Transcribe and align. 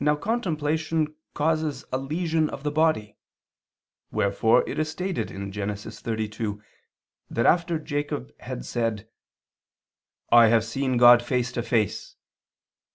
Now 0.00 0.16
contemplation 0.16 1.14
causes 1.34 1.84
a 1.92 1.98
lesion 1.98 2.48
of 2.48 2.62
the 2.62 2.70
body; 2.70 3.18
wherefore 4.10 4.66
it 4.66 4.78
is 4.78 4.88
stated 4.90 5.28
(Gen. 5.52 5.76
32) 5.76 6.62
that 7.28 7.44
after 7.44 7.78
Jacob 7.78 8.32
had 8.40 8.64
said 8.64 8.96
(Gen. 8.96 9.04
32:30), 9.04 9.10
"'I 10.38 10.46
have 10.46 10.64
seen 10.64 10.96
God 10.96 11.22
face 11.22 11.52
to 11.52 11.62
face' 11.62 12.16